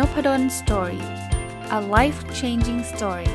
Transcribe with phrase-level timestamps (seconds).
[0.00, 1.04] Nopadol Story
[1.78, 3.30] a life changing story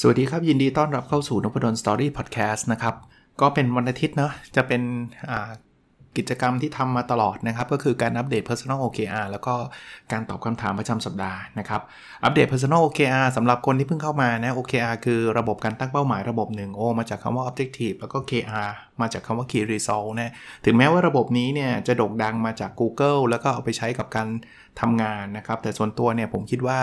[0.00, 2.94] สวัสดีครับ ยินดีต้อนรับเข้าสู่นพดล Story พอดแคสต์นะครับ
[3.40, 4.82] ก็เป็นวันอาทิตย์เนาะจะเป็น
[6.18, 9.54] กิจกรรมที่ทำมาตลอดนะครับ ก็คือการอัปเดต Personal OKR แล้วก็
[10.12, 11.80] การตอบคำถามประจำสัปดาห์นะครับ
[12.24, 18.70] อัปเดต Personal OKR สำหรับคนที่เพิ่งเข้ามานะ OKR คือระบบการตั้งเป้าหมายระบบหนึ่ง O มาจากคำว่า Objective แล้วก็ KR
[19.00, 20.32] มาจากคำว่า Key Result นะ
[20.64, 24.28] ถึงแม้ว่าระบบนี้เนี่ยจะโด่งดังมาจาก Google แล้วก็เอาไปใช้กับการ
[24.80, 26.78] ทำงานนะครับ แต่ส่วนตัวเนี่ยผมคิดว่า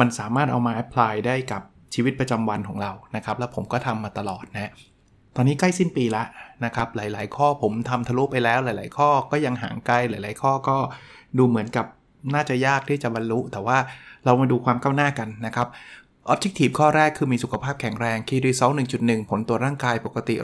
[0.00, 1.62] มันสามารถเอามา apply ได้กับ
[1.94, 4.72] ชีวิตประจำวันของเรานะครับ แล้วผมก็ทำมาตลอดนะ
[5.40, 6.26] อนนี้ใกล้สิ้นปีแล้ว
[6.64, 10.76] นะครับ หลาย ๆ ข้อผมทำทะลุไปแล้ว หลาย ๆ ข้อก็ยังห่างไกล หลาย ๆ ข้อก็
[11.38, 11.86] ดูเหมือนกับ
[12.34, 13.78] น่าจะยากที่จะบรรลุ แต่ว่า
[14.24, 15.68] เรามาดูความก้าวหน้ากันนะครับ
[16.32, 20.34] Objective ข้อแรกคือมีสุขภาพแข็งแรง Key Result 1.1 ผลตัวร่างกายปกติ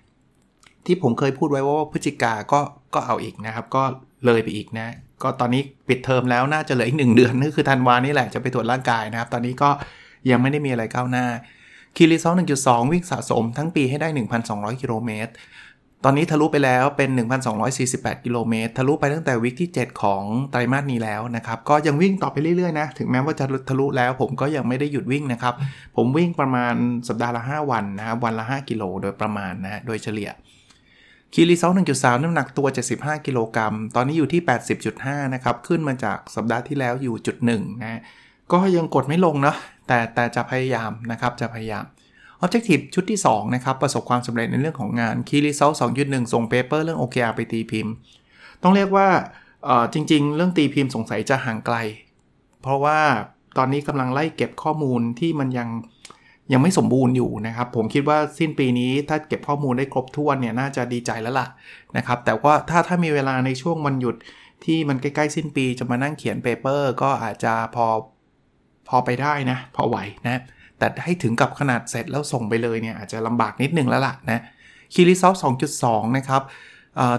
[0.00, 2.60] 100%ที่ผมเคยพูดไว้ว่าพฤศจิกาก็
[2.94, 3.82] ก็เอาอีกนะครับ ก็
[4.26, 9.70] เลยไปอีกนะ ก็ตอนนี้ปิดเทอมแล้วน่าจะเหลืออีก1เดือนนั่นคือธันวานี่แหละจะไปตรวจร่างกายนะครับ ตอนนี้ก็
[10.30, 11.26] ยังไม่ได้มีอะไรก้าวหน้า
[11.96, 14.08] คีรีซอล1.2 วิ่งสะสมทั้งปีให้ได้
[14.44, 15.32] 1,200 กิโลเมตร
[16.04, 17.10] ตอนนี้ทะลุไปแล้วเป็น
[17.66, 25.54] 1,248 กิโลเมตร ทะลุไปตั้งแต่วิกที่ 7 ของไตรมาสนี้แล้วนะครับ ก็ยังวิ่งต่อไปเรื่อยๆนะ ถึงแม้ว่าจะทะลุแล้วผมก็ยังไม่ได้หยุดวิ่งนะครับ
[25.96, 26.74] ผมวิ่งประมาณ
[27.08, 30.30] สัปดาห์ละ 5 วันนะครับ วันละ 5 กิโลโดยประมาณนะ โดยเฉลี่ย
[31.34, 32.66] คีรีซอล1.3 น้ำหนักตัว
[32.96, 34.42] 75 กิโลกรัม ตอนนี้อยู่ที่
[34.88, 38.00] 80.5 นะครับ ขึ้นมาจากสัปดาห์ที่แล้วอยู่จุด1นะ
[38.52, 39.56] ก็ยังกดไม่ลงเนาะ
[39.90, 41.84] แต่แต่จะพยายามนะครับจะพยายาม
[42.44, 47.92] Objective ชุดที่2นะครับประสบความสำเร็จในเรื่องของงาน Key Result 2.1 ส่งเปเปอร์เรื่อง OKR ไปตีพิมพ์
[48.62, 49.08] ต้องเรียกว่า
[49.92, 51.76] จริง ๆ เรื่องตีพิมพ์สงสัยจะห่างไกล
[52.62, 52.98] เพราะว่า
[53.56, 55.68] ตอนนี้กำลังไล่เก็บข้อมูลที่มันยัง
[56.52, 61.46] ยังไม่สมบูรณ์อยู่นะครับ ผมคิดว่าสิ้นปีนี้ถ้าเก็บข้อมูลได้ครบถ้วนเนี่ยน่าจะดีใจแล้วล่ะ
[61.96, 64.16] นะครับ แต่ว่าถ้าถ้ามีเวลาในช่วงวันหยุด
[64.64, 67.86] ที่มันใกล้ ๆ สิ้นปีจะมานั่งเขียนเปเปอร์ก็อาจจะพอ
[68.90, 69.96] พอไปได้นะ พอไหว
[70.26, 70.42] นะ
[70.78, 74.42] แต่ให้ถึงกับขนาดเสร็จแล้วส่งไปเลยเนี่ยอาจจะลำบากนิดนึงแล้วล่ะนะ
[74.94, 75.34] Key Result
[75.76, 76.42] 2.2 นะครับ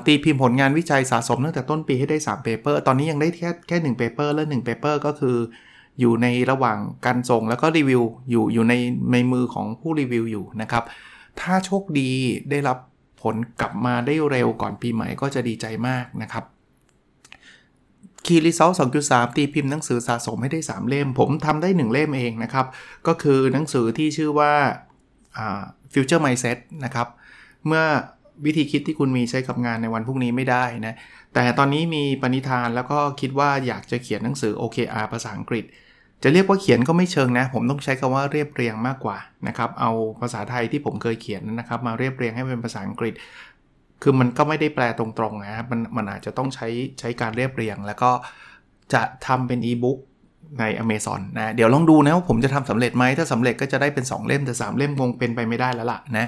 [0.05, 5.37] ตีพิมพ์ผลงานวิจัยสะสมตั้งแต่ต้นปีให้ได้3 paper ตอนนี้ยังได้แค่แค่1 paper และ1 paper ก็คือ
[5.99, 8.73] อยู่ในระหว่างการส่งแล้วก็รีวิวอยู่อยู่ใน
[9.11, 10.83] ในมือของผู้รีวิวอยู่นะครับ
[11.39, 12.09] ถ้าโชคดี
[12.49, 12.77] ได้รับ
[13.21, 16.43] ผลกลับมาได้เร็วก่อนปีใหม่ก็จะดีใจมากนะครับ
[18.25, 22.65] คีรีเซลสองจุดสามตีพิมพ์หนังสือสะสมให้ได้ 3 เล่ม ผมทำได้ 1 เล่มเองนะครับ
[23.07, 24.53] ก็คือหนังสือที่ชื่อว่า
[25.93, 27.07] Future Mindset นะครับ
[27.67, 27.85] เมื่อ
[28.45, 30.95] วิธีคิดที่คุณมีใช้กับงานในวันพรุ่งนี้ไม่ได้นะ
[31.33, 35.65] แต่ตอนนี้มีปณิธานแล้วก็คิดว่าอยากจะเขียนหนังสือ OKR ภาษาอังกฤษ
[36.23, 39.17] จะเรียกว่าเขียนก็ไม่เชิงนะ ผมต้องใช้คำว่าเรียบเรียงมากกว่า
[39.47, 43.13] นะครับ เอาภาษาไทยที่ผมเคยเขียนนะครับ มาเรียบเรียงให้เป็นภาษาอังกฤษ
[44.01, 46.67] คือมันก็ไม่ได้แปลตรงๆนะครับมันมันอาจจะต้องใช้
[46.99, 48.11] ใช้การเรียบเรียง แล้วก็
[48.93, 49.99] จะทำเป็นอีบุ๊ก
[50.59, 56.27] ใน Amazon นะเดี๋ยวลองดูนะว่าผมจะทำสำเร็จไหมถ้าสำเร็จก็จะได้เป็น 2 เล่มแต่ 3 เล่มคงเป็นไปไม่ได้แล้วล่ะนะ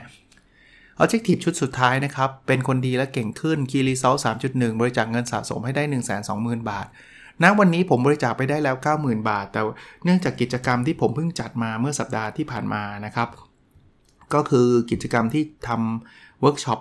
[1.02, 4.20] Objective ชุดสุดท้ายนะครับ เป็นคนดีและเก่งขึ้น Key Result
[4.50, 5.84] 3.1 บริจาคเงินสะสมให้ได้
[6.28, 6.88] 120,000 บาท
[7.44, 9.62] ณวันนี้ผมบริจาคไปได้แล้ว 90,000 บาท แต่
[10.04, 13.30] เนื่องจากกิจกรรมที่ผมเพิ่งจัดมาเมื่อสัปดาห์ที่ผ่านมานะครับ
[14.34, 16.80] ก็คือกิจกรรมที่ทำเวิร์กช็อป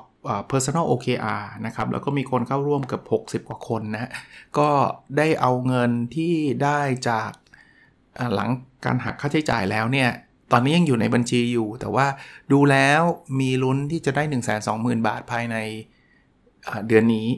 [0.50, 3.02] personal OKR นะครับ แล้วก็มีคนเข้าร่วมเกือบ
[3.44, 4.10] 60 กว่าคนนะ
[4.58, 4.68] ก็
[5.18, 7.30] ได้เอาเงินที่ได้จาก
[8.34, 8.50] หลัง
[8.84, 10.10] การหักค่าใช้จ่ายแล้วเนี่ย
[10.52, 12.06] ตอนนี้ยังอยู่ในบัญชีอยู่ แต่ว่า
[12.52, 13.02] ดูแล้ว
[13.40, 14.22] มีลุ้นที่จะได้
[14.64, 15.56] 120,000 บาทภายใน
[16.88, 17.28] เดือนนี้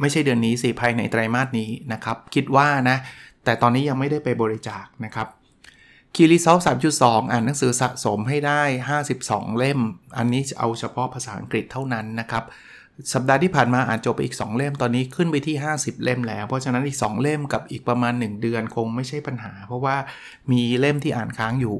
[0.00, 2.96] ไม่ใช่เดือนนี้สิภายในไตรมาสนี้นะครับ คิดว่านะ
[3.44, 5.28] แต่ตอนนี้ยังไม่ได้ไปบริจาคนะครับ
[6.18, 8.62] Key Result สามจุดสองอ่านหนังสือสะสมให้ได้
[9.06, 9.80] 52 เล่ม
[10.16, 12.44] อันนี้เอาเฉพาะภาษาอังกฤษเท่านั้นนะครับ
[13.12, 19.96] สัปดาห์ที่ผ่านมาอ่านจบไปอีก 2 เล่มตอนนี้ขึ้นไปที่ 50 เล่มแล้ว เพราะฉะนั้นอีก 2 เล่มกับอีกประมาณ 1 เดือนคงไม่ใช่ปัญหา เพราะว่า
[20.52, 21.76] มีเล่มที่อ่านค้างอยู่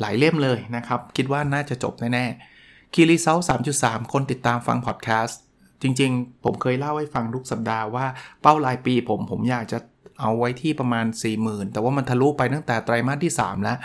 [0.00, 5.40] หลายเล่มเลยนะครับ คิดว่าน่าจะจบแน่ๆ Key Result สามจุดสามคนติดตามฟังพอดแคสต์
[5.82, 8.06] จริงๆ ผมเคยเล่าให้ฟังทุกสัปดาห์ว่า
[8.42, 9.78] เป้ารายปีผมผมอยากจะ
[10.20, 11.06] เอาไว้ที่ประมาณ
[11.38, 13.78] 40,000 แต่ว่ามันทะลุไปตั้งแต่ไตรมาสที่ 3 แล้ว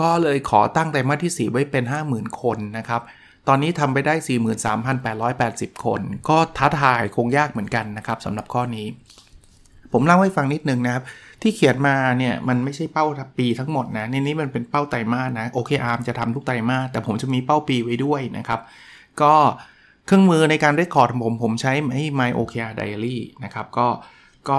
[0.00, 3.02] ก็เลยขอตั้งไตรมาสที่ 4 ไว้เป็น 50,000 คนนะครับ
[3.48, 4.14] ตอนนี้ทำไปได้
[5.74, 8.86] 43,880 คน ก็ท้าทายคงยากเหมือนกันนะครับสำหรับข้อนี้
[9.92, 11.04] ผมเล่าให้ฟังนิดนึงนะครับ
[11.42, 13.06] ที่เขียนมาเนี่ยมันไม่ใช่เป้า
[13.38, 18.60] ปีทั้งหมดนะในนี้มันเป็นเป้าไตรมาสนะโอเคอาร์มจะทำทุกไตรมาสแต่ผมจะมีเป้าปีไว้ด้วยนะครับ
[19.22, 19.34] ก็
[20.06, 23.86] เครื่องมือในการเรคคอร์ดผมผมใช้ไอ้ My OKR Diary นะครับก็
[24.48, 24.58] ก็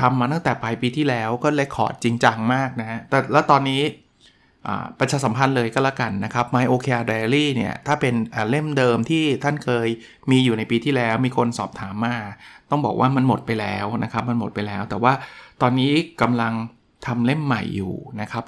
[0.00, 3.82] ทำมาตั้งแต่ปลายปีที่แล้วก็เลคคอร์ดจริงจังมากนะฮะ แต่แล้วตอนนี้
[4.98, 8.14] ประชาสัมพันธ์เลยก็แล้วกันนะครับ My OKR Diary เนี่ย ถ้าเป็น
[8.50, 9.88] เล่มเดิมที่ท่านเคย
[10.30, 12.16] มีอยู่ในปีที่แล้ว มีคนสอบถามมา
[12.70, 15.12] ต้องบอกว่ามันหมดไปแล้วนะครับ มันหมดไปแล้ว แต่ว่า
[15.62, 16.52] ตอนนี้กำลัง
[17.06, 18.44] ทำเล่มใหม่อยู่นะครับ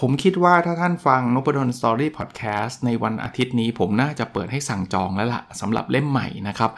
[0.00, 6.70] ผมคิดว่าถ้าท่านฟังนพดลสตอรี่พอดแคสต์ในวันอาทิตย์นี้ ผมน่าจะเปิดให้สั่งจองแล้วละ่ะสำหรับเล่มใหม่นะครับ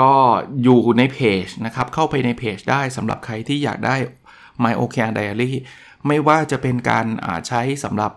[0.00, 0.12] ก็
[0.62, 3.96] อยู่ในเพจนะครับ เข้าไปในเพจได้สำหรับใครที่อยากได้
[4.62, 5.50] My OKR Diary
[6.06, 7.06] ไม่ว่าจะเป็นการ
[7.48, 8.12] ใช้สำหรับ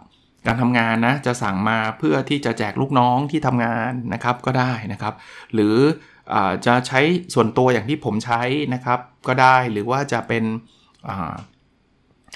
[0.47, 5.13] การทำงานนะ จะสั่งมาเพื่อที่จะแจกลูกน้องที่ทำงานนะครับก็ได้นะครับ
[5.53, 5.75] หรือ
[6.33, 6.35] อ
[6.65, 7.01] จะใช้
[7.33, 8.41] ส่วนตัวอย่างที่ผมใช้
[8.73, 10.43] นะครับ ก็ได้หรือว่าจะเป็น
[11.07, 11.09] อ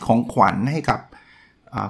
[0.05, 0.99] ของขวัญให้กับ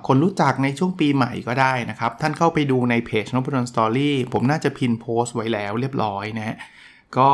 [0.08, 6.58] คนรู้จักในช่วงปีใหม่ก็ได้นะครับ ท่านเข้าไปดูในเพจนพดลสตอรี่ผมน่าจะพินโพสต์ไว้แล้วเรียบร้อยนะฮะ
[7.18, 7.30] ก็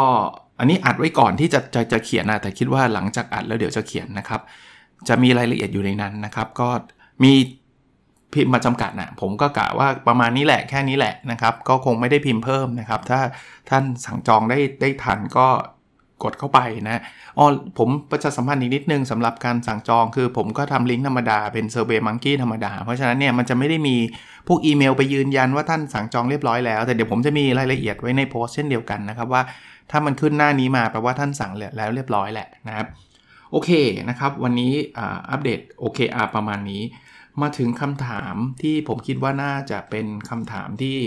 [0.60, 4.42] อันนี้อัดไว้ก่อนที่จะจะจะเขียนนะแต่คิดว่าหลังจากอัดแล้วเดี๋ยวจะเขียนนะครับ
[5.08, 6.70] จะมีรายละเอียดอยู่ในนั้นนะครับ ก็
[7.24, 7.34] มี
[8.34, 13.20] พิมพ์มาจำกัดนะผมก็กะว่าประมาณนี้แหละแค่นี้แหละนะครับ ก็คงไม่ได้พิมพ์เพิ่มนะครับ ถ้า
[13.70, 15.48] ท่านสั่งจองได้ได้ทันก็
[16.24, 16.60] กดเข้าไป
[16.90, 17.02] นะ
[17.38, 17.46] อ๋อ
[17.78, 23.96] ผมประชาสัมพันธ์อีกนิดนึงสำหรับการสั่งจองคือผมก็ทำลิงก์ธรรมดาเป็น Survey Monkey ธรรมดา เพราะฉะนั้นเนี่ยมันจะไม่ได้มี
[24.48, 29.42] พวกอีเมลไปยืนยันว่าท่านสั่งจองเรียบร้อยแล้ว แต่เดี๋ยวผมจะมีรายละเอียดไว้ในโพสเช่นเดียวกันนะครับว่า
[29.92, 32.88] ถ้ามันขึ้นหน้านี้มาแปลว่าท่านสั่งแล้วเรียบร้อยแหละนะครับ
[33.52, 33.72] โอเค
[34.10, 34.74] นะครับ วันนี้
[35.30, 36.84] อัปเดต OKR ประมาณนี้
[37.42, 40.98] มาถึงคำถามที่ผมคิดว่าน่าจะเป็นคำถามที่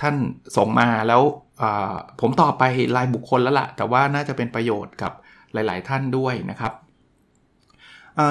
[0.00, 0.14] ท่าน
[0.56, 1.22] ส่งมาแล้ว
[2.20, 2.64] ผมตอบไป
[2.96, 5.12] รายบุคคลแล้วละ่ะ แต่ว่าน่าจะเป็นประโยชน์กับ
[5.52, 6.72] หลาย ๆ ท่านด้วยนะครับ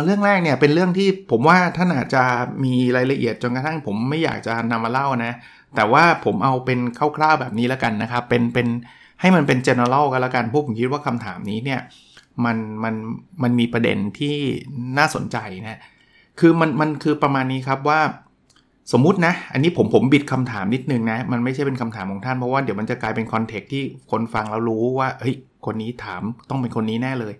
[0.06, 2.24] เรื่องแรกเนี่ยเป็นเรื่องที่ผมว่าท่านอาจจะ
[2.64, 5.34] มีรายละเอียดจนกระทั่งผมไม่อยากจะนำมาเล่านะ
[5.76, 6.80] แต่ว่าผมเอาเป็น
[7.18, 8.68] คร่าวๆแบบนี้แล้วกันนะครับ เป็นเป็น
[9.22, 11.82] ให้มันเป็น general กันแล้วกันพวกผมคิดว่าคำถามนี้เนี่ย
[12.46, 12.96] มันมัน
[13.44, 14.38] มันมีประเด็นที่
[14.98, 15.80] น่าสนใจนะ
[16.40, 18.00] คือมันมันคือประมาณนี้ครับว่า
[18.92, 25.36] สมมุตินะ อันนี้ผมผมบิดคำถามนิดนึงนะ มันไม่ใช่เป็นคำถามของท่านเพราะว่าเดี๋ยวมันจะกลายเป็นคอนเทกต์ที่คนฟังแล้วรู้ว่าเฮ้ย
[25.66, 27.34] คนนี้ถามต้องเป็นคนนี้แน่เลย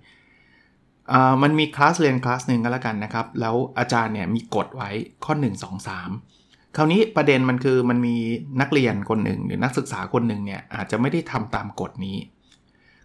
[1.12, 4.90] อ่ามันมีคลาสเรียนคลาสหนึ่งก็แล้วกันนะครับ แล้วอาจารย์เนี่ยมีกฎไว้
[5.26, 8.16] ข้อ 1 2 3 คราวนี้ประเด็นมันคือมันมี
[8.62, 12.18] นักเรียนคนหนึ่งหรือนักศึกษาคนหนึ่งเนี่ยอาจจะไม่ได้ทำตามกฎนี้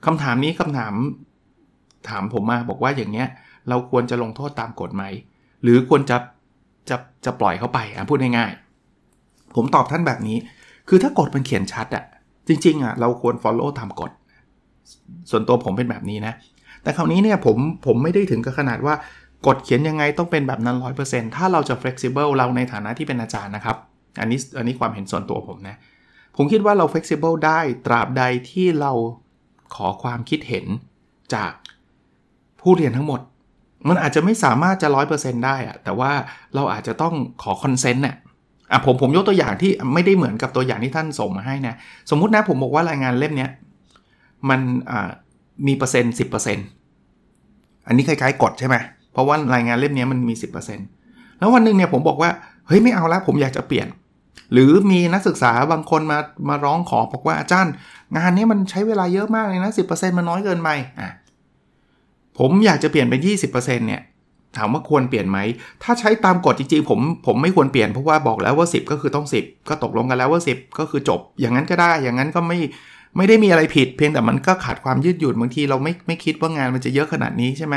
[0.06, 0.94] คำถามนี้คำถาม
[2.08, 3.29] ถามผมมาบอกว่าอย่างเนี้ย
[3.69, 5.05] เราควรจะลงโทษตามกฎไหม
[5.62, 6.17] หรือควรจะ
[6.90, 10.37] จะจะปล่อยเขาไปอะพูดง่ายๆ ผมตอบท่านแบบนี้
[10.88, 12.05] คือถ้ากฎมันเขียนชัดอะ
[12.49, 14.11] จริงๆอะเราควร follow ตามกฎ
[15.31, 16.35] ส่วนตัวผมเป็นแบบนี้นะ
[16.82, 17.56] แต่คราวนี้เนี่ยผม
[17.87, 18.94] ผมไม่ได้ถึงกับขนาดว่า
[19.46, 20.76] กฎเขียนยังไงต้องเป็นแบบนั้น
[21.06, 23.76] 100%ถ้าเราจะ flexible เราในฐานะที่เป็นอาจารย์นะครับ
[24.20, 25.76] อันนี้อันนี้ความเห็นส่วนตัวผมนะ
[26.37, 28.93] ผมคิดว่าเรา flexible ได้ตราบใดที่เรา
[29.75, 30.67] ขอความคิดเห็น
[31.35, 31.52] จาก
[32.61, 33.20] ผู้เรียนทั้งหมด
[33.88, 36.12] มันอาจจะไม่สามารถจะร้อยเปอร์เซ็นต์ได้อะแต่ว่า
[36.54, 38.16] เราอาจจะต้องขอคอนเซนต์น่ะ
[38.70, 41.75] อะผมผมยกตัวอย่างที่ไม่ได้เหมือนกับตัวอย่างที่ท่านส่งมาให้นะ
[42.10, 43.50] สมมุตินะผมบอกว่ารายงานเล่มเนี้ย
[44.48, 44.60] มัน
[44.90, 45.10] อ่า
[45.66, 46.66] มีเปอร์เซ็นต์สิบเปอร์เซ็นต์
[47.86, 48.76] อันนี้คล้ายๆกฎใช่ไหม
[49.12, 50.34] เพราะว่ารายงานเล่มนี้มันมี
[50.86, 52.30] 10%แล้ววันหนึ่งเนี่ยผมบอกว่า
[52.66, 53.88] เฮ้ยไม่เอาล้วผมอยากจะเปลี่ยน
[54.52, 57.72] หรือมีนักศึกษาบางคนมามาร้องขอบอกว่าอาจารย์
[58.16, 59.82] งานนี้มันใช้เวลาเยอะมากเลยนะสิ
[60.16, 60.69] มันน้อยเกินไป
[61.00, 61.10] อะ
[62.38, 64.02] ผมอยากจะเปลี่ยนเป็น 20%เนี่ย
[64.57, 65.38] ถามว่าควรเปลี่ยนไหม
[65.83, 72.59] ถ้าใช้ตามกฎจริงๆ ผมผมไม่ควรเปลี่ยนเพราะว่าบอกแล้วว่า 10 ก็คือต้อง 10 ก็ตกลงกันแล้วว่า 10 ก็คือจบ อย่างนั้นก็ได้ อย่างนั้นก็ไม่
[73.16, 77.75] ไม่ได้มีอะไรผิด เพียงแต่มันก็ขาดความยืดหยุ่นบางทีเราไม่ไม่คิดว่างานมันจะเยอะขนาดนี้ใช่ไหม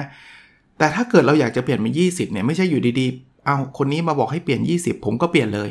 [0.78, 5.70] แต่ถ้าเกิดเราอยากจะเปลี่ยนเป็น20 เนี่ยไม่ใช่อยู่ดีๆ เอาคนนี้มาบอกให้เปลี่ยน 20 ผมก็เปลี่ยนเลย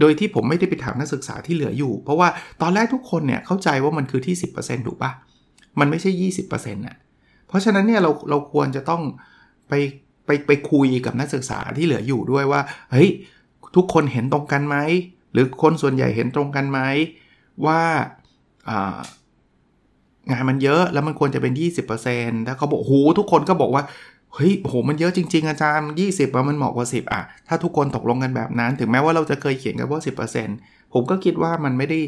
[0.00, 2.28] โดยที่ผมไม่ได้ไปถามนักศึกษาที่เหลืออยู่ เพราะว่า
[2.62, 5.10] ตอนแรกทุกคนเนี่ยเข้าใจว่ามันคือที่ 10%ถูกปะ
[5.80, 6.10] มันไม่ใช่
[6.42, 6.96] 20%น่ะ
[7.52, 9.02] เพราะฉะนั้นเนี่ยเราเราควรจะต้อง
[9.68, 9.72] ไป
[10.26, 12.60] ไปไปคุยกับนักศึกษาที่เหลืออยู่ด้วยว่า
[12.92, 13.10] เฮ้ย
[13.76, 14.76] ทุกคนเห็นตรงกันไหม
[15.32, 16.80] หรือคนส่วนใหญ่เห็นตรงกันไหม
[17.66, 17.80] ว่า
[20.30, 21.52] งานมันเยอะแล้วมันควรจะเป็น
[22.00, 23.82] 20%ถ้าเขาบอกโหทุกคนก็บอกว่า
[24.34, 30.00] เฮ้ยโหมันเยอะจริง ๆ อาจารย์ 20มันเหมาะกว่า 10 อะ ถ้าทุกคนตกลงกันแบบนั้น ถึงแม้ว่าเราจะเคยเขียนกันว่า
[30.46, 32.00] 10%ผมก็คิดว่ามันไม่ได้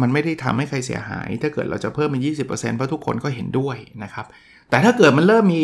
[0.00, 4.26] มันไม่ได้ทำให้ใครเสียหาย ถ้าเกิดเราจะเพิ่มเป็น 20%เพราะทุกคนก็เห็นด้วยนะครับ
[4.70, 5.62] แต่ถ้าเกิดมันเริ่มมี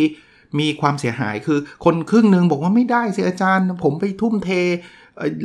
[0.60, 4.50] มีความเสียหายคือคนครึ่งหนึ่งบอกว่าไม่ได้เสียอาจารย์ ผมไปทุ่มเท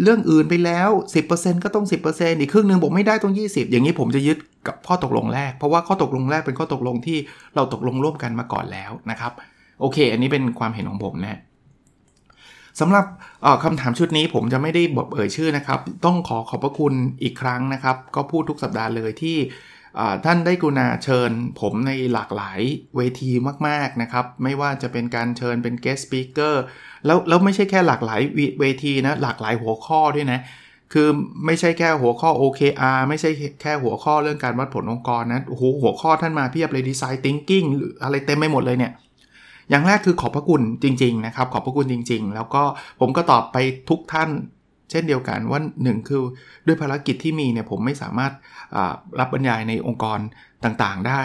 [0.04, 0.90] เรื่องอื่นไปแล้ว
[1.28, 4.38] 10%ก็ต้อง 10%อีกครึ่งหนึ่งบอกไม่ได้ต้อง 20 อย่างนี้ผมจะยึด
[4.68, 7.18] กับข้อตกลงแรก เพราะว่าข้อตกลงแรกเป็นข้อตกลงที่
[7.56, 9.32] เราตกลงร่วมกันมาก่อนแล้วนะครับ
[9.80, 11.40] โอเค อันนี้เป็นความเห็นของผมนะ
[12.80, 13.06] สำหรับ
[13.64, 19.38] คำถามชุดนี้ผมจะไม่ได้บอกเอ่ยชื่อนะครับ ต้องขอขอบพระคุณอีกครั้งนะครับ ก็พูดทุกสัปดาห์เลยที่
[20.26, 22.60] ท่านได้กุณาเชิญผมในหลากหลาย
[22.98, 23.32] เวที
[23.68, 26.56] มากๆนะครับ ไม่ว่าจะเป็นการเชิญเป็น guest speaker
[27.06, 28.22] แล้วแล้วไม่ใช่แค่หลากหลาย
[28.60, 30.40] เวทีนะ หลากหลายหัวข้อด้วยนะ
[30.94, 31.08] คือ
[31.46, 33.30] ไม่ใช่แค่หัวข้อ OKR ไม่ใช่
[33.62, 38.92] แค่หัวข้อเรื่องการวัดผลองค์กรนะโอ้โหหัวข้อท่านมาเพียบเลย design thinking หรืออะไรเต็มไปหมดเลยเนี่ย
[39.70, 42.64] อย่างแรกคือขอบพระคุณจริง ๆ นะครับ ขอบพระคุณจริง ๆ แล้วก็
[43.00, 43.58] ผมก็ตอบไป
[43.90, 44.30] ทุกท่าน
[44.92, 46.24] เช่นเดียวกันว่าหนึ่งคือ
[46.66, 48.32] ด้วยภารกิจที่มีเนี่ยผมไม่สามารถ
[49.20, 50.20] รับบรรยายในองค์กร
[50.64, 51.22] ต่างๆได้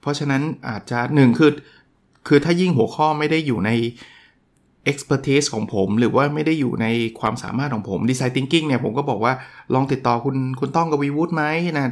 [0.00, 1.52] เพราะฉะนั้นอาจจะหนึ่งคือ
[2.28, 3.70] คือถ้ายิ่งหัวข้อไม่ได้อยู่ใน
[4.90, 6.86] expertise ของผม หรือว่าไม่ได้อยู่ใน
[7.20, 9.32] ความสามารถของผม design thinking เนี่ยผมก็บอกว่า
[9.74, 11.44] ลองติดต่อคุณคุณต้องกับวีวูดไหม
[11.78, 11.86] นะ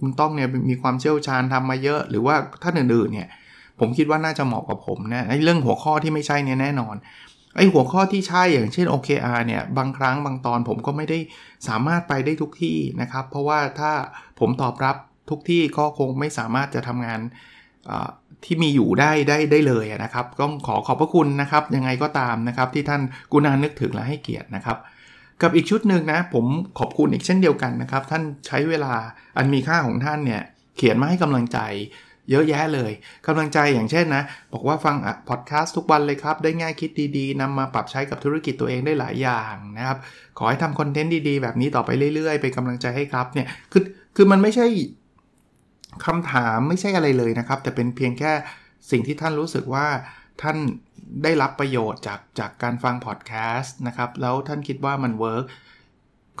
[0.00, 3.28] คุณต้องเนี่ยมีความเชี่ยวชาญทำมาเยอะ หรือว่าท่านอื่นๆเนี่ย
[3.80, 6.94] ผมคิดว่าน่าจะเหมาะกับผมนะเรื่องหัวข้อที่ไม่ใช่เนี่ยแน่นอน
[7.58, 11.18] ไอ้หัวข้อที่ใช่อย่างเช่น OKR เนี่ยบางครั้งบางตอนผมก็ไม่ได้
[11.68, 13.92] สามารถไปได้ทุกที่นะครับ เพราะว่าถ้า
[14.40, 14.96] ผมตอบรับ
[15.30, 17.20] ทุกที่ก็คงไม่สามารถจะทำงาน
[18.44, 24.78] ที่มีอยู่ได้ได้ได้เลยนะครับก็ขอขอบพระคุณนะครับ ยังไงก็ตามนะครับ ที่ท่านกุณานึกถึงและให้เกียรตินะครับ
[25.42, 26.44] กับอีกชุดหนึ่งนะผม
[26.78, 28.94] ขอบคุณอีกเช่นเดียวกันนะครับ ท่านใช้เวลา
[29.36, 30.42] อันมีค่าของท่านเนี่ย
[30.76, 31.58] เขียนมาให้กำลังใจ
[32.30, 32.92] เยอะแยะเลย
[33.26, 34.96] กำลังใจอย่างเช่นนะ บอกว่าฟัง
[35.28, 39.98] พอดแคสต์ทุกวันเลยครับ ได้ง่ายคิดดีๆนำมาปรับใช้กับธุรกิจตัวเองได้หลายอย่างนะครับ
[40.38, 43.82] ขอให้ทำ content ดีๆ แบบนี้ต่อไปเรื่อยๆ เป็นกำลังใจให้ครับเนี่ยคือ
[44.16, 44.66] คือมันไม่ใช่
[46.06, 48.32] คำถามไม่ใช่อะไรเลยนะครับ แต่เป็นเพียงแค่
[48.90, 49.86] สิ่งที่ท่านรู้สึกว่า
[50.42, 50.56] ท่าน
[51.22, 55.44] ได้รับประโยชน์จากจากการฟังพอดแคสต์นะครับ แล้วท่านคิดว่ามัน work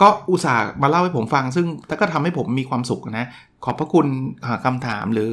[0.00, 3.26] ก็อุตส่าห์มาเล่าให้ผมฟัง ซึ่งแต่ก็ทำให้ผมมีความสุขนะ
[3.64, 4.06] ขอบพระคุณ
[4.64, 5.32] คำถามหรือ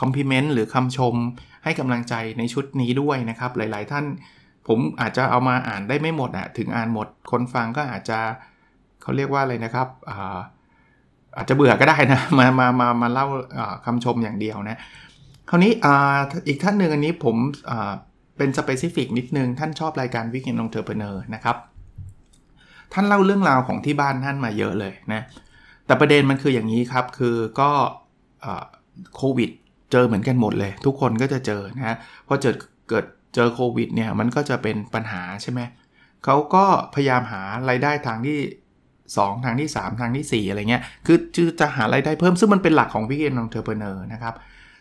[0.00, 1.14] compliment หรือคำชม
[1.64, 4.04] ให้กำลังใจในชุดนี้ด้วยนะครับ หลาย ๆ ท่าน
[4.68, 8.18] ผมอาจจะเอามาอ่านได้ไม่หมดอะถึงอ่านหมด คนฟังก็อาจจะ
[9.02, 10.38] เขาเรียกว่าอะไรนะครับอา
[11.36, 13.26] อาจจะเบื่อก็ได้นะ มามามามาเล่า
[13.84, 14.78] คำชมอย่างเดียวนะ
[15.50, 15.86] คราวนี้อ
[16.48, 17.36] อีกท่านหนึ่งอันนี้ผม
[18.36, 21.56] เป็น specific นิดนึง ท่านชอบรายการ Weekend Entrepreneur นะครับ
[22.92, 25.22] ท่านเล่าเรื่องราวของที่บ้านท่านมาเยอะเลยนะ
[25.86, 27.70] แต่ประเด็นมันคืออย่างนี้ครับ คือก็
[29.16, 29.50] โควิด
[29.92, 32.54] เจอเหมือนกันหมดเลย ทุกคนก็จะเจอนะพอเจอ
[32.88, 35.60] เกิดเจอโควิดเนี่ยมันก็จะเป็นปัญหาใช่ไหม
[36.24, 36.64] เขาก็
[36.94, 38.38] พยายามหารายได้ทางที่
[38.92, 41.18] 2 ทางที่ 3 ทางที่ 4 อะไรเงี้ย คือ
[41.60, 44.34] จะหารายได้เพิ่มซึ่งมันเป็นหลักของ Weekend Entrepreneur นะครับ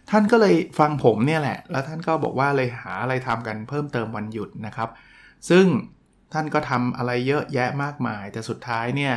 [0.10, 4.90] ท่านก็เลยฟังผมเนี่ยแหละ แล้วท่านก็บอกว่าเลยหาอะไรทำกันเพิ่มเติมวันหยุดนะครับ
[5.50, 5.66] ซึ่ง
[6.36, 9.14] ท่านก็ทำอะไรเยอะแยะมากมาย แต่สุดท้ายเนี่ย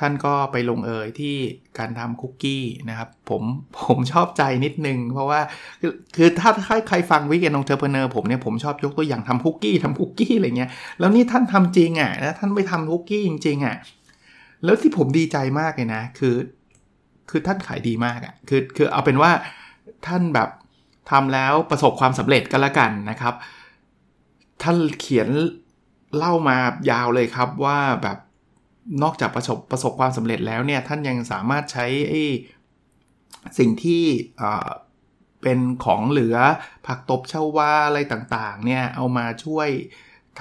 [0.00, 1.34] ท่านก็ไปลงเอยที่
[1.78, 3.42] การทำคุกกี้นะครับ ผม
[3.86, 5.40] ผมชอบใจนิดนึง เพราะว่า
[5.80, 6.50] คือคือถ้า
[6.88, 13.76] ใครฟัง Weekend Entrepreneur ผมเนี่ยผมชอบยกตัวอย่างทำคุกกี้ทำคุกกี้อะไรเงี้ยแล้วนี่ท่านทำจริงอะ่ะแล้วท่านไปทำคุกกี้จริงๆอะ่ะ
[14.64, 16.34] แล้วที่ผมดีใจมากเลยนะ คือ
[17.30, 19.30] คือท่านขายดีมากอะ่ะคือคือเอาเป็นว่า
[20.06, 20.48] ท่านแบบ
[21.10, 23.34] ทำแล้วประสบความสำเร็จกันละกันนะครับ
[24.62, 25.28] ท่านเขียน
[26.18, 26.56] เล่ามา
[26.90, 28.18] ยาวเลยครับว่าแบบ
[29.02, 31.86] นอกจากประสบประสบความสำเร็จแล้วเนี่ย ท่านยังสามารถใช้
[33.58, 34.04] สิ่งที่
[35.42, 36.36] เป็นของเหลือ
[36.86, 39.68] ผักตบชาวาอะไรต่างๆ เนี่ย เอามาช่วย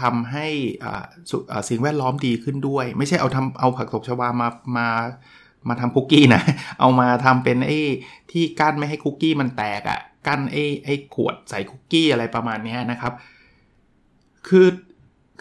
[0.01, 0.47] ทำให้
[1.69, 4.87] สิ่งแวดล้อมดีขึ้นด้วย ไม่ใช่เอาทำเอาผักตบชวามามา
[5.67, 6.41] มาทำคุกกี้นะ
[6.79, 7.79] เอามาทำเป็นไอ้
[8.31, 13.13] ที่กั้นไม่ให้คุกกี้มันแตกอะ่ะกั้นไอ้ไอ้ขวดใส่คุกกี้อะไรประมาณนี้นะครับ
[14.47, 14.67] คือ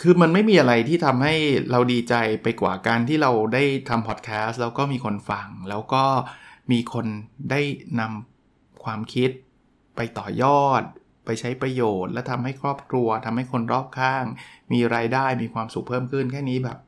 [0.01, 1.35] คือมันไม่มีอะไรที่ทำให้
[1.71, 6.05] เราดีใจไปกว่าการที่เราได้ทำพอดแคสต์แล้วก็มีคนฟัง แล้วก็
[6.73, 7.07] มีคน
[7.51, 7.61] ได้
[8.01, 9.31] นำความคิด
[9.97, 10.83] ไปต่อยอด
[11.25, 14.25] ไปใช้ประโยชน์ และทำให้ครอบครัวทำให้คนรอบข้าง
[14.73, 16.79] มีรายได้มีความสุขเพิ่มขึ้นแค่นี้แบบ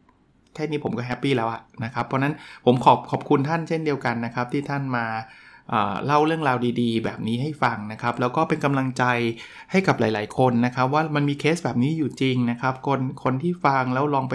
[0.55, 5.07] แค่นี้ผมก็ happy แล้วอะนะครับ เพราะนั้นผมขอบขอบคุณท่านเช่นเดียวกันนะครับ ที่ท่านมา
[6.07, 9.05] เล่าเรื่องราวดีๆ แบบนี้ให้ฟังนะครับ แล้วก็เป็นกำลังใจ
[9.71, 14.35] ให้กับหลาย ๆ คนนะครับ ว่ามันมีเคสแบบนี้อยู่จริงนะครับ คนคนที่ฟังแล้วลองไป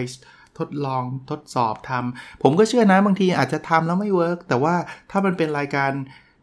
[0.58, 4.76] ทดลองทดสอบทำผมก็เชื่อนะบางทีอาจจะทำแล้วไม่ work แต่ว่า
[5.12, 5.92] ถ้ามันเป็นรายการ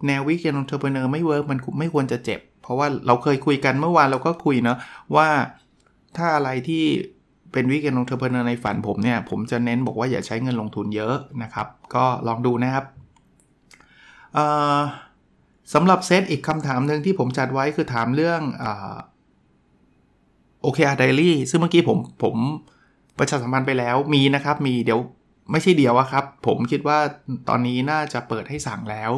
[0.06, 4.78] แนว Weekend Entrepreneur ไม่ work มันไม่ควรจะเจ็บ เพราะว่าเราเคยคุยกันเมื่อวานเราก็คุยเนาะ
[5.16, 5.28] ว่า
[6.16, 6.84] ถ้าอะไรที่
[7.52, 12.84] เป็น Weekend Entrepreneur ในฝันผมเนี่ย ผมจะเน้นบอกว่าอย่าใช้เงินลงทุนเยอะนะครับ ก็ลองดูนะครับ
[15.74, 18.40] สำหรับเซตอีกคำถามหนึ่งที่ผมจัดไว้คือถามเรื่อง
[20.62, 22.36] OKR Diary ซึ่งเมื่อกี้ผมผม
[23.18, 25.00] ประชาสัมพันธ์ไปแล้วมีนะครับมีเดี๋ยว
[25.52, 26.98] ไม่ใช่เดียวครับ ผมคิดว่า
[27.48, 29.12] ตอนนี้น่าจะเปิดให้สั่งแล้ว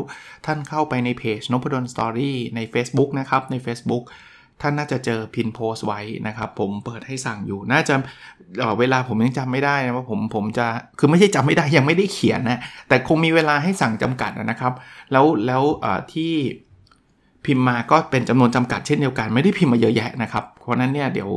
[0.47, 4.05] ท่านเข้าไปในเพจนพดล Story ใน Facebook นะครับ ใน Facebook
[4.61, 7.95] ท่านน่าจะเจอ pin post ไว้นะครับ ผมเปิดให้สั่งอยู่ น่าจะ
[8.59, 10.67] เวลาผมยังจำไม่ได้นะว่าผมผมจะ
[10.99, 14.73] คือไม่ใช่จำไม่ได้ยังไม่ได้เขียนนะแต่คงมีเวลาให้สั่งจำกัดนะครับ
[15.13, 15.63] แล้วแล้ว
[16.13, 16.33] ที่
[17.45, 21.31] พิมพ์มาก็เป็นจำนวนจำกัดเช่นเดียวกันไม่ได้พิมพ์มาเยอะแยะนะครับ เพราะนั้นเนี่ยเดี๋ยว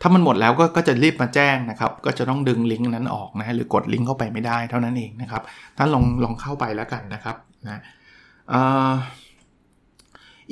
[0.00, 5.42] ถ้ามันหมดแล้วก็ก็จะรีบมาแจ้งนะครับ ก็จะต้องดึงลิงก์นั้นออกนะหรือกดลิงก์เข้าไปไม่ได้เท่านั้นเองนะครับ
[5.76, 7.36] ท่านลองลองเข้าไปแล้วกันนะครับ
[7.66, 7.80] นะ
[8.52, 8.60] อี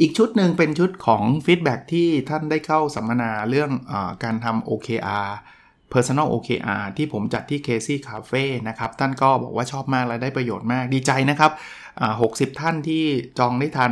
[0.00, 5.28] อีกชุดหนึ่งเป็นชุดของฟีดแบ็ที่ท่านได้เข้าสัมมนาเรื่องอการทำ OKR
[5.92, 11.52] Personal OKR ที่ผมจัดที่ Casey Cafe นะครับ ท่านก็บอกว่าชอบมากและได้ประโยชน์มากดีใจนะครับ
[12.06, 13.04] 60 ท่านที่
[13.38, 13.90] จองได้ทัน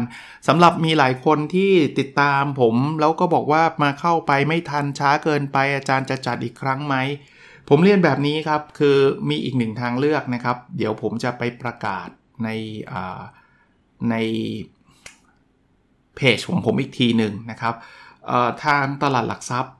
[0.48, 6.94] สำหรับมีหลายคนที่ติดตามผม แล้วก็บอกว่ามาเข้าไปไม่ทันช้าเกินไปอาจารย์จะจัดอีกครั้งไหม
[7.68, 8.96] ผมเรียนแบบนี้ครับ คือ
[9.30, 12.08] มีอีกหนึ่งทางเลือกนะครับ เดี๋ยวผมจะไปประกาศ
[12.44, 12.48] ใน
[14.10, 14.16] ใน
[16.18, 17.74] เพจของผมอีกทีหนึ่งนะครับ
[18.64, 19.74] ทางตลาดหลักทรัพย์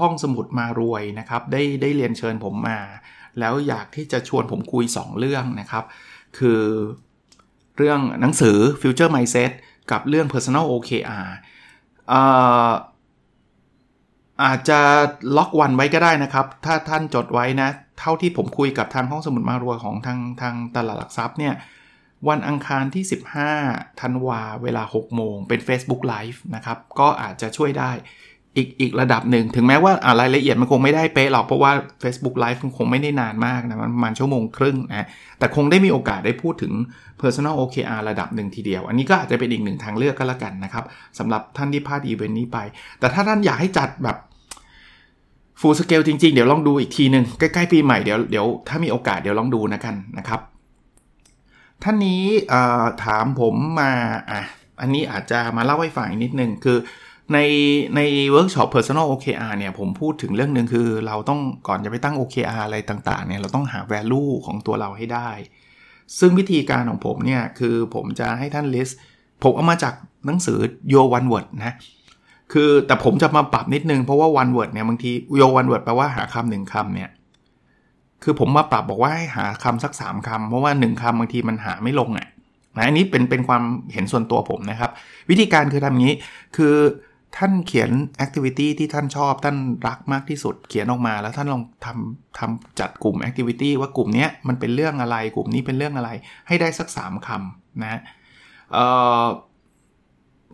[0.02, 2.78] ้องสมุดมารวยนะครับได้ได้เรียนเชิญผมมา
[3.38, 5.84] แล้วอยากที่จะชวนผมคุย 2 เรื่องนะครับ
[6.38, 6.62] คือ
[7.76, 9.50] เรื่องหนังสือ Future Mindset
[9.90, 11.28] กับเรื่อง Personal OKR
[14.44, 14.80] อาจจะ
[15.36, 17.68] ล็อกวันไว้ก็ได้นะครับ ถ้าท่านจดไว้นะ
[18.00, 21.54] เท่าที่ผมคุยกับทางห้องสมุดมารวยของทางทางตลาดหลักทรัพย์เนี่ย
[22.28, 23.04] วันอังคารที่
[23.52, 27.92] 15ธันวาเวลา 6 โมง เป็น Facebook Live นะครับ ก็อาจจะช่วยได้
[28.56, 35.06] อีกอีกระดับหนึ่ง ถึงแม้ว่ารายละเอียดมันคงไม่ได้เป๊ะหรอกเพราะว่า Facebook Live คงไม่ได้นานมากนะ มันประมาณชั่วโมงครึ่งนะ
[35.38, 36.72] แต่คงได้มีโอกาสได้พูดถึง
[37.22, 40.84] Personal OKR ระดับหนึ่งทีเดียว อันนี้ก็อาจจะเป็นอีกหนึ่งทางเลือกก็แล้วกันนะครับ
[41.18, 42.58] สำหรับท่านที่พลาดอีเวนต์นี้ไป
[42.98, 44.16] แต่ถ้าท่านอยากให้จัดแบบ
[45.60, 50.40] ฟูลสเกลจริงๆ เดี๋ยวลองดูอีกทีหนึ่งใกล้ๆปีใหม่เดี๋ยวเดี๋ยวถ้ามีโอกาสเดี๋ยวลองดูนะกันนะครับ
[51.84, 52.22] ท่านนี้
[53.04, 53.92] ถามผมมา
[54.30, 54.42] อะ
[54.80, 56.78] อันนี้อาจจะมาเล่าให้ฟังนิดนึงคือ
[57.32, 57.38] ใน
[57.96, 58.00] ใน
[58.30, 65.30] เวิร์กช็อป Personal OKR เนี่ยผมพูดถึงเรื่องหนึ่งคือเราต้องก่อนจะไปตั้ง OKR อะไรต่างๆเนี่ยเราต้องหา value ของตัวเราให้ได้
[66.18, 68.94] ซึ่งวิธีการของผมเนี่ยคือผมจะให้ท่าน list
[69.42, 69.94] ผมเอามาจาก
[70.26, 70.58] หนังสือ
[70.92, 71.74] Your One Word นะ
[72.52, 77.10] คือแต่ผมจะมาปรับนิดนึงเพราะว่า one word เนี่ยบางที your one word แปลว่าหาคำหนึ่งคำเนี่ย
[78.24, 82.28] คือผมมาปรับบอกว่าให้หาคำสัก 3คำเพราะว่า 1คำบางทีมันหาไม่ลงอะ
[82.76, 84.90] นะอันนี้เป็นเป็นความเห็นส่วนตัวผมนะครับ
[85.30, 86.14] วิธีการคือทำงี้
[86.56, 86.74] คือ
[87.36, 89.56] ท่านเขียนแอคทิวิตี้ที่ท่านชอบ ท่าน
[89.88, 96.10] รักมากที่สุด เขียนออกมาแล้วท่านลองทำทำจัดกลุ่มแอคทิวิตี้ว่ากลุ่มนี้มันเป็นเรื่องอะไรกลุ่มนี้เป็นเรื่องอะไร
[96.48, 98.00] ให้ได้สัก 3คำนะ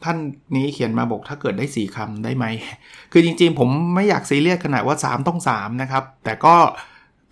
[0.04, 0.18] ท่าน
[0.56, 2.44] นี้เขียนมาบอกถ้าเกิดได้ 4คำได้ไหม
[3.12, 6.56] คือจริงๆ ผมไม่อยากซีเรียสขนาดว่า 3 ต้อง 3 นะครับ แต่ก็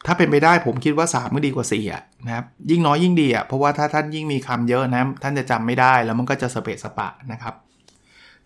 [0.06, 7.54] ถ้าเป็นไปได้ผมคิดว่า 3 ก็ดีกว่า4อะนะครับยิ่งน้อยยิ่งดีอะเพราะว่าถ้าท่านยิ่งมีคำเยอะนะท่านจะจำไม่ได้แล้วมันก็จะสเปะสปะนะครับ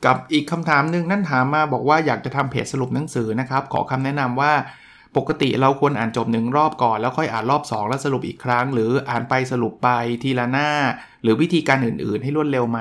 [0.04, 4.52] กับอีกคำถามหนึ่งนั่นถามมาบอกว่าอยากจะทำเพจสรุปหนังสือนะครับ ขอคำแนะนำว่า
[5.16, 9.88] ปกติเราควรอ่านจบหนึ่งรอบก่อน แล้วค่อยอ่านรอบ 2 แล้วสรุปอีกครั้ง หรืออ่านไปสรุปไป
[10.22, 10.68] ทีละหน้า
[11.22, 12.80] หรือวิธีการอื่นๆ ให้รวดเร็วไหม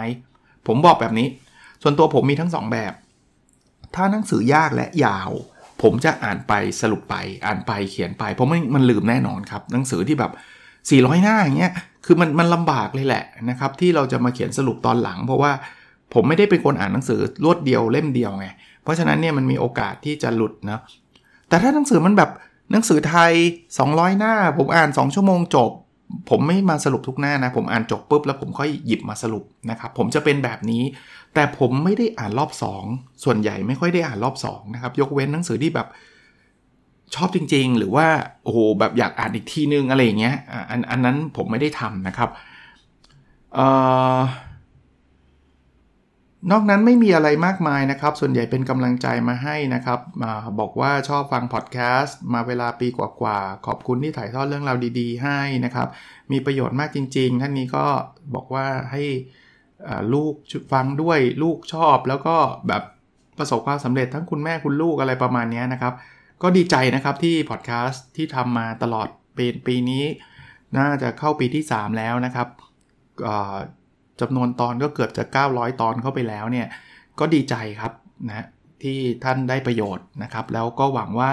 [0.67, 1.27] ผมบอกแบบนี้
[1.81, 2.93] ส่วนตัวผมมีทั้ง 2 แบบ
[3.95, 5.31] ถ้าหนังสือยากและยาว
[5.81, 7.15] ผมจะอ่านไปสรุปไป
[7.45, 10.31] อ่านไปเขียนไป เพราะมันมันลืมแน่นอนครับ หนังสือที่แบบ
[10.79, 11.73] 400 หน้าอย่างเงี้ย
[12.05, 15.51] คือมันมันลำบากเลยแหละนะครับที่เราจะมาเขียนสรุปตอนหลัง เพราะว่า
[16.13, 18.47] ผมไม่ได้เป็นคนอ่านหนังสือรวดเดียวเล่มเดียวไง
[18.83, 20.79] เพราะฉะนั้นเนี่ยมันมีโอกาสที่จะหลุดนะ
[21.49, 22.29] แต่ถ้าหนังสือมันแบบ
[22.71, 23.33] หนังสือไทย
[23.77, 25.71] 200 หน้า ผมอ่าน 2 ชั่วโมงจบ
[26.29, 30.83] ผมไม่มาสรุปทุกหน้านะ ผมอ่านจบปุ๊บแล้วผมค่อยหยิบมาสรุปนะครับ ผมจะเป็นแบบนี้
[31.33, 32.51] แต่ผมไม่ได้อ่านรอบ
[32.85, 35.87] 2 ส่วนใหญ่ไม่ค่อยได้อ่านรอบ2นะครับ ยกเว้นหนังสือที่แบบ
[37.15, 38.07] ชอบจริง ๆ หรือว่า
[38.43, 40.35] โอ้โหแบบอยากอ่านอีกทีนึงอะไรอย่างเงี้ย
[40.69, 42.29] อันอันนั้นผมไม่ได้ทำนะครับ
[43.55, 43.67] เอ่
[44.17, 44.19] อ
[46.49, 55.87] นอกนั้นไม่มีอะไรมากมายนะครับ ส่วนใหญ่เป็นกำลังใจมาให้นะครับมาบอกว่าชอบฟังพอดแคสต์มาเวลาปีกว่าๆ ขอบคุณที่ถ่ายทอดเรื่องราวดีๆ ให้นะครับ
[56.31, 57.85] มีประโยชน์มากจริง ๆ ท่านนี้ก็
[58.35, 59.03] บอกว่าให้
[60.13, 60.33] ลูก
[60.73, 62.35] ฟังด้วยลูกชอบแล้วก็
[62.67, 62.83] แบบ
[63.37, 65.93] ประสบความสำเร็จทั้งคุณแม่คุณลูกอะไรประมาณนี้นะครับ
[66.41, 70.03] ก็ดีใจนะครับที่พอดแคสต์ที่ทำมาตลอดปีปีนี้
[70.77, 72.47] น่าจะเข้าปีที่ 3 แล้วนะครับ
[74.21, 76.67] จำนวนตอนก็เกือบจะ 900 ตอนเข้าไปแล้วเนี่ย
[77.19, 77.93] ก็ดีใจครับ
[78.27, 78.45] นะ
[78.83, 81.31] ที่ท่านได้ประโยชน์นะครับ แล้วก็หวังว่า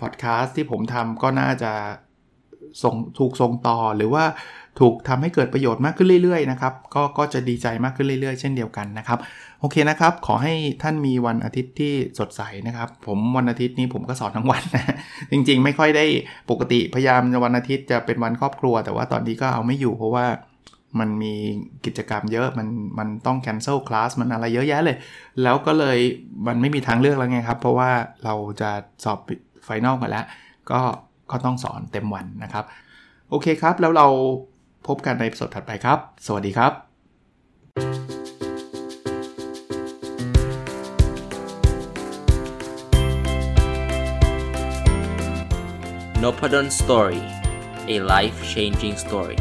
[0.00, 1.72] พอดแคสต์ที่ผมทำก็น่าจะ
[2.82, 4.24] ส่งถูกส่งต่อหรือว่า
[4.80, 9.18] ถูกทำให้เกิดประโยชน์มากขึ้นเรื่อยๆนะครับก็ก็จะดีใจมากขึ้นเรื่อยๆ เช่นเดียวกันนะครับ
[9.60, 14.96] โอเคนะครับ ขอให้ท่านมีวันอาทิตย์ที่สดใสนะครับ ผมวันอาทิตย์นี้ผมก็สอนทั้งวันนะ
[15.32, 16.06] จริงๆ ไม่ค่อยได้
[16.50, 20.26] ปกติพยายามวันอาทิตย์จะเป็นวันครอบครัว แต่ว่าตอนนี้ก็เอาไม่อยู่เพราะว่า
[21.00, 21.34] มันมี
[21.84, 24.96] กิจกรรมเยอะมันมันต้อง cancel class มันอะไรเยอะแยะเลย
[25.42, 25.98] แล้วก็เลย
[26.46, 27.90] มันไม่มีทางเลือกแล้วไงครับ เพราะว่า
[28.24, 28.70] เราจะ
[29.04, 29.18] สอบ
[29.64, 30.24] ไฟนอลมาแล้ว
[30.70, 30.80] ก็
[31.30, 32.64] ก็ต้องสอนเต็มวันนะครับ
[33.30, 34.06] โอเคครับ แล้วเรา
[34.86, 36.72] พบกันในสดถัดไปครับ สวัสดีครับ
[46.22, 47.22] n o p a d o n Story
[47.94, 49.38] a life changing story